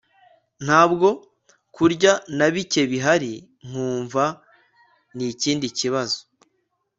ntabyo 0.65 1.11
kurya 1.75 2.13
nabike 2.37 2.81
bihari 2.91 3.31
nkumva 3.67 4.23
nikindi 5.15 5.67
kibazo 5.77 6.19